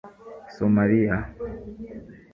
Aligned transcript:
Somalia 0.55 1.19